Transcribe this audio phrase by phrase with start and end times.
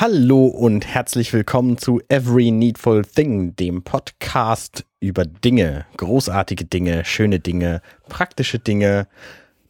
[0.00, 7.40] Hallo und herzlich willkommen zu Every Needful Thing, dem Podcast über Dinge, großartige Dinge, schöne
[7.40, 9.08] Dinge, praktische Dinge.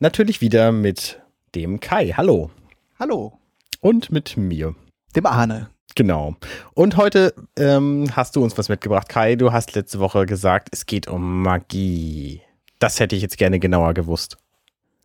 [0.01, 1.19] Natürlich wieder mit
[1.55, 2.13] dem Kai.
[2.15, 2.51] Hallo.
[2.99, 3.39] Hallo.
[3.81, 4.75] Und mit mir.
[5.17, 5.71] Dem Arne.
[5.95, 6.37] Genau.
[6.75, 9.35] Und heute ähm, hast du uns was mitgebracht, Kai.
[9.35, 12.43] Du hast letzte Woche gesagt, es geht um Magie.
[12.81, 14.37] Das hätte ich jetzt gerne genauer gewusst.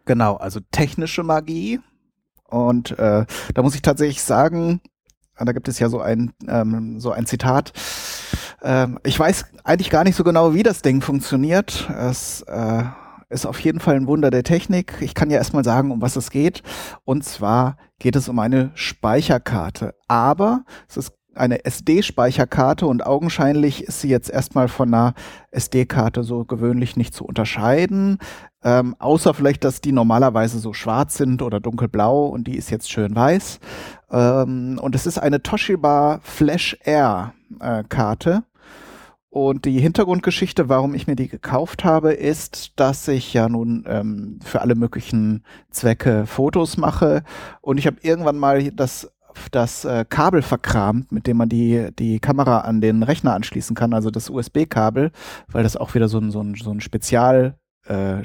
[0.03, 1.79] Genau, also technische Magie.
[2.49, 4.81] Und äh, da muss ich tatsächlich sagen,
[5.37, 7.73] da gibt es ja so ein, ähm, so ein Zitat.
[8.61, 11.89] Ähm, ich weiß eigentlich gar nicht so genau, wie das Ding funktioniert.
[11.89, 12.83] Es äh,
[13.29, 14.95] ist auf jeden Fall ein Wunder der Technik.
[15.01, 16.63] Ich kann ja erstmal sagen, um was es geht.
[17.03, 19.95] Und zwar geht es um eine Speicherkarte.
[20.07, 25.13] Aber es ist eine SD-Speicherkarte und augenscheinlich ist sie jetzt erstmal von einer
[25.51, 28.19] SD-Karte so gewöhnlich nicht zu unterscheiden.
[28.63, 32.91] Ähm, außer vielleicht, dass die normalerweise so schwarz sind oder dunkelblau und die ist jetzt
[32.91, 33.59] schön weiß.
[34.13, 38.43] Ähm, und es ist eine Toshiba Flash Air äh, Karte.
[39.29, 44.39] Und die Hintergrundgeschichte, warum ich mir die gekauft habe, ist, dass ich ja nun ähm,
[44.43, 47.23] für alle möglichen Zwecke Fotos mache.
[47.59, 49.11] Und ich habe irgendwann mal das
[49.49, 53.93] das äh, Kabel verkramt, mit dem man die, die Kamera an den Rechner anschließen kann,
[53.93, 55.11] also das USB-Kabel,
[55.47, 58.21] weil das auch wieder so ein, so ein, so ein Spezial, äh,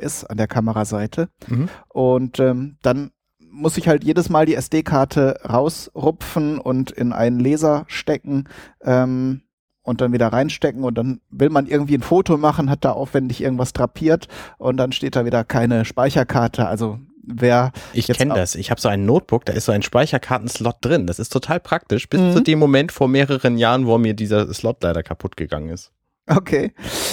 [0.00, 1.30] ist an der Kameraseite.
[1.48, 1.68] Mhm.
[1.88, 3.10] Und ähm, dann
[3.50, 8.48] muss ich halt jedes Mal die SD-Karte rausrupfen und in einen Laser stecken
[8.82, 9.42] ähm,
[9.82, 13.42] und dann wieder reinstecken und dann will man irgendwie ein Foto machen, hat da aufwendig
[13.42, 14.28] irgendwas drapiert
[14.58, 16.66] und dann steht da wieder keine Speicherkarte.
[16.66, 18.54] Also wer ich kenne das.
[18.54, 21.06] Ich habe so ein Notebook, da ist so ein Speicherkartenslot drin.
[21.06, 22.32] Das ist total praktisch, bis mhm.
[22.32, 25.92] zu dem Moment vor mehreren Jahren, wo mir dieser Slot leider kaputt gegangen ist.
[26.26, 26.72] Okay.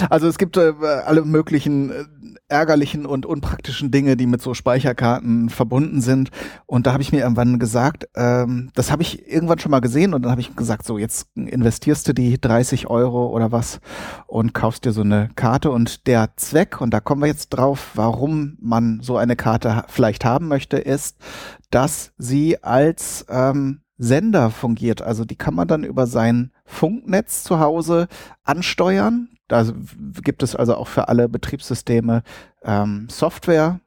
[0.09, 0.73] Also es gibt äh,
[1.05, 2.05] alle möglichen äh,
[2.49, 6.30] ärgerlichen und unpraktischen Dinge, die mit so Speicherkarten verbunden sind.
[6.65, 10.13] Und da habe ich mir irgendwann gesagt, ähm, das habe ich irgendwann schon mal gesehen
[10.13, 13.80] und dann habe ich gesagt, so jetzt investierst du die 30 Euro oder was
[14.27, 15.71] und kaufst dir so eine Karte.
[15.71, 20.25] Und der Zweck, und da kommen wir jetzt drauf, warum man so eine Karte vielleicht
[20.25, 21.17] haben möchte, ist,
[21.69, 25.02] dass sie als ähm, Sender fungiert.
[25.02, 28.07] Also die kann man dann über sein Funknetz zu Hause
[28.43, 29.30] ansteuern.
[29.47, 29.65] Da
[30.21, 32.23] gibt es also auch für alle Betriebssysteme
[32.63, 33.80] ähm, Software,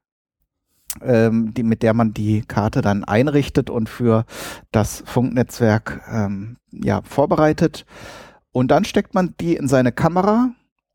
[1.02, 4.24] ähm, die, mit der man die Karte dann einrichtet und für
[4.72, 7.84] das Funknetzwerk ähm, ja, vorbereitet.
[8.52, 10.50] Und dann steckt man die in seine Kamera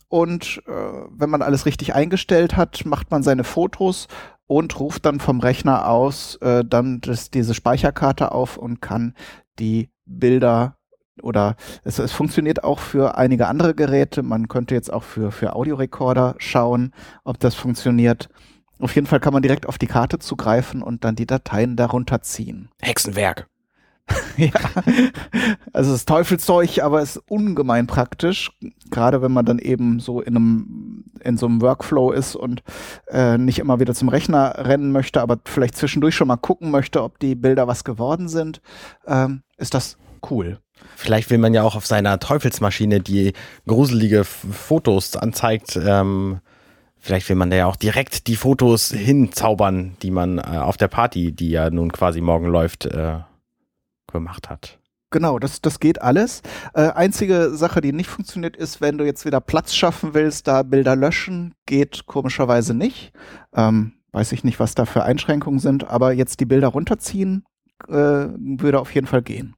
[0.07, 4.07] und äh, wenn man alles richtig eingestellt hat, macht man seine Fotos
[4.47, 9.15] und ruft dann vom Rechner aus äh, dann das, diese Speicherkarte auf und kann
[9.59, 10.77] die Bilder
[11.21, 14.23] oder es, es funktioniert auch für einige andere Geräte.
[14.23, 16.93] Man könnte jetzt auch für, für Audiorekorder schauen,
[17.23, 18.29] ob das funktioniert.
[18.79, 22.21] Auf jeden Fall kann man direkt auf die Karte zugreifen und dann die Dateien darunter
[22.21, 22.69] ziehen.
[22.81, 23.47] Hexenwerk.
[24.37, 24.51] ja,
[25.73, 28.51] also es ist Teufelszeug, aber es ist ungemein praktisch,
[28.91, 32.61] gerade wenn man dann eben so in einem in so einem Workflow ist und
[33.07, 37.01] äh, nicht immer wieder zum Rechner rennen möchte, aber vielleicht zwischendurch schon mal gucken möchte,
[37.01, 38.61] ob die Bilder was geworden sind,
[39.07, 39.97] ähm, ist das
[40.29, 40.59] cool.
[40.95, 43.33] Vielleicht will man ja auch auf seiner Teufelsmaschine, die
[43.67, 46.39] gruselige Fotos anzeigt, ähm,
[46.99, 50.87] vielleicht will man da ja auch direkt die Fotos hinzaubern, die man äh, auf der
[50.87, 53.19] Party, die ja nun quasi morgen läuft, äh,
[54.11, 54.79] gemacht hat.
[55.11, 56.41] Genau, das, das geht alles.
[56.73, 60.63] Äh, einzige Sache, die nicht funktioniert, ist, wenn du jetzt wieder Platz schaffen willst, da
[60.63, 63.13] Bilder löschen, geht komischerweise nicht.
[63.53, 67.45] Ähm, weiß ich nicht, was da für Einschränkungen sind, aber jetzt die Bilder runterziehen,
[67.87, 69.55] äh, würde auf jeden Fall gehen.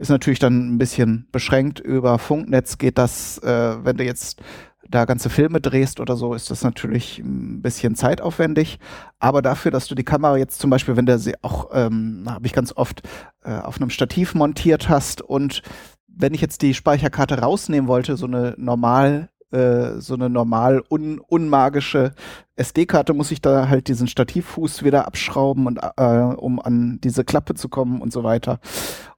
[0.00, 1.78] Ist natürlich dann ein bisschen beschränkt.
[1.78, 4.40] Über Funknetz geht das, äh, wenn du jetzt
[4.88, 8.78] da ganze Filme drehst oder so, ist das natürlich ein bisschen zeitaufwendig.
[9.18, 12.46] Aber dafür, dass du die Kamera jetzt zum Beispiel, wenn du sie auch, ähm, habe
[12.46, 13.02] ich ganz oft
[13.44, 15.60] äh, auf einem Stativ montiert hast und
[16.08, 21.18] wenn ich jetzt die Speicherkarte rausnehmen wollte, so eine normal äh, so eine normal un
[21.18, 22.14] unmagische
[22.56, 27.54] SD-Karte muss ich da halt diesen Stativfuß wieder abschrauben und äh, um an diese Klappe
[27.54, 28.60] zu kommen und so weiter.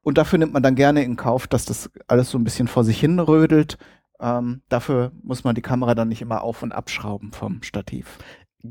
[0.02, 2.84] Und dafür nimmt man dann gerne in Kauf, dass das alles so ein bisschen vor
[2.84, 3.78] sich hin rödelt.
[4.20, 8.18] Ähm, dafür muss man die Kamera dann nicht immer auf- und abschrauben vom Stativ.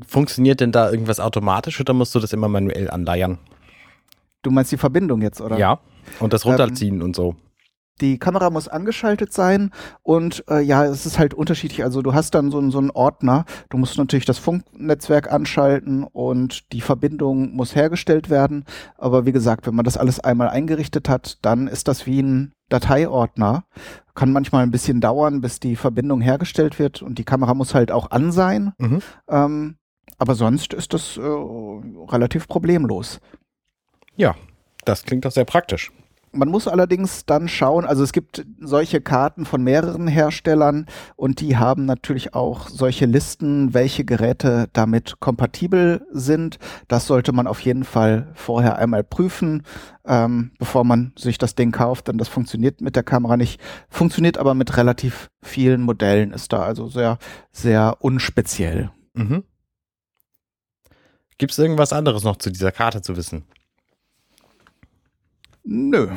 [0.06, 3.38] Funktioniert denn da irgendwas automatisch oder musst du das immer manuell anleiern?
[4.40, 5.58] Du meinst die Verbindung jetzt, oder?
[5.58, 5.80] Ja,
[6.18, 7.36] und das runterziehen ähm, und so
[8.00, 9.70] die Kamera muss angeschaltet sein
[10.02, 11.84] und äh, ja, es ist halt unterschiedlich.
[11.84, 16.72] Also du hast dann so, so einen Ordner, du musst natürlich das Funknetzwerk anschalten und
[16.72, 18.64] die Verbindung muss hergestellt werden.
[18.98, 22.52] Aber wie gesagt, wenn man das alles einmal eingerichtet hat, dann ist das wie ein
[22.68, 23.64] Dateiordner.
[24.14, 27.92] Kann manchmal ein bisschen dauern, bis die Verbindung hergestellt wird und die Kamera muss halt
[27.92, 28.72] auch an sein.
[28.78, 29.00] Mhm.
[29.28, 29.76] Ähm,
[30.18, 33.20] aber sonst ist das äh, relativ problemlos.
[34.16, 34.34] Ja,
[34.84, 35.92] das klingt doch sehr praktisch.
[36.34, 41.58] Man muss allerdings dann schauen, also es gibt solche Karten von mehreren Herstellern und die
[41.58, 46.58] haben natürlich auch solche Listen, welche Geräte damit kompatibel sind.
[46.88, 49.62] Das sollte man auf jeden Fall vorher einmal prüfen,
[50.06, 53.60] ähm, bevor man sich das Ding kauft, denn das funktioniert mit der Kamera nicht.
[53.90, 57.18] Funktioniert aber mit relativ vielen Modellen, ist da also sehr,
[57.50, 58.90] sehr unspeziell.
[59.12, 59.44] Mhm.
[61.36, 63.44] Gibt es irgendwas anderes noch zu dieser Karte zu wissen?
[65.64, 66.08] Nö.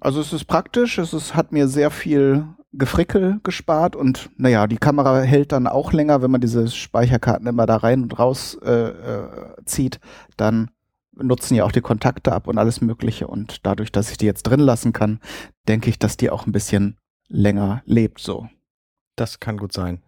[0.00, 4.78] Also es ist praktisch, es ist, hat mir sehr viel Gefrickel gespart und naja, die
[4.78, 8.88] Kamera hält dann auch länger, wenn man diese Speicherkarten immer da rein und raus äh,
[8.88, 9.28] äh,
[9.64, 10.00] zieht,
[10.36, 10.70] dann
[11.16, 14.42] nutzen ja auch die Kontakte ab und alles Mögliche und dadurch, dass ich die jetzt
[14.42, 15.20] drin lassen kann,
[15.68, 16.98] denke ich, dass die auch ein bisschen
[17.28, 18.48] länger lebt so.
[19.16, 20.02] Das kann gut sein.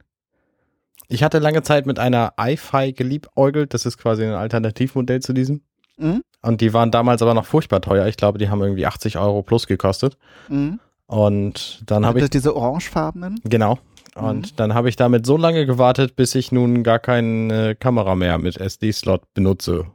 [1.09, 5.63] Ich hatte lange Zeit mit einer iFi geliebäugelt, das ist quasi ein Alternativmodell zu diesem.
[5.99, 6.23] Mhm.
[6.43, 8.07] Und die waren damals aber noch furchtbar teuer.
[8.07, 10.17] Ich glaube, die haben irgendwie 80 Euro plus gekostet.
[10.49, 10.81] Mhm.
[11.07, 12.31] Und dann habe ich.
[12.31, 13.41] diese orangefarbenen?
[13.45, 13.79] Genau.
[14.15, 14.57] Und mhm.
[14.57, 18.57] dann habe ich damit so lange gewartet, bis ich nun gar keine Kamera mehr mit
[18.57, 19.87] SD-Slot benutze.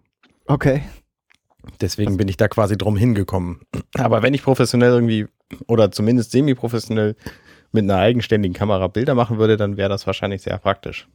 [0.46, 0.84] Okay.
[1.80, 3.62] Deswegen bin ich da quasi drum hingekommen.
[3.98, 5.28] Aber wenn ich professionell irgendwie
[5.68, 7.16] oder zumindest semi-professionell
[7.72, 11.08] mit einer eigenständigen Kamera Bilder machen würde, dann wäre das wahrscheinlich sehr praktisch.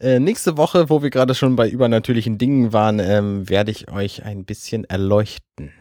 [0.00, 4.24] Äh, nächste Woche, wo wir gerade schon bei übernatürlichen Dingen waren, ähm, werde ich euch
[4.24, 5.72] ein bisschen erleuchten.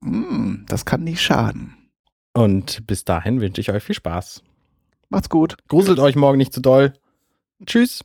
[0.00, 1.74] Mm, das kann nicht schaden.
[2.34, 4.42] Und bis dahin wünsche ich euch viel Spaß.
[5.08, 5.56] Macht's gut.
[5.68, 6.94] Gruselt euch morgen nicht zu doll.
[7.64, 8.04] Tschüss.